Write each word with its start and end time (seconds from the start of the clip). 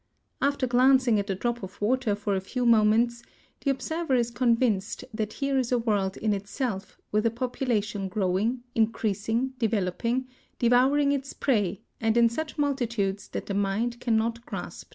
After 0.41 0.65
glancing 0.65 1.19
at 1.19 1.27
the 1.27 1.35
drop 1.35 1.61
of 1.61 1.79
water 1.79 2.15
for 2.15 2.33
a 2.35 2.41
few 2.41 2.65
moments 2.65 3.21
the 3.63 3.69
observer 3.69 4.15
is 4.15 4.31
convinced 4.31 5.05
that 5.13 5.33
here 5.33 5.59
is 5.59 5.71
a 5.71 5.77
world 5.77 6.17
in 6.17 6.33
itself, 6.33 6.97
with 7.11 7.23
a 7.27 7.29
population 7.29 8.07
growing, 8.07 8.63
increasing, 8.73 9.49
developing, 9.59 10.27
devouring 10.57 11.11
its 11.11 11.33
prey, 11.33 11.81
and 11.99 12.17
in 12.17 12.29
such 12.29 12.57
multitudes 12.57 13.27
that 13.27 13.45
the 13.45 13.53
mind 13.53 13.99
can 13.99 14.17
not 14.17 14.43
grasp 14.43 14.49
the 14.49 14.79
figures. 14.79 14.85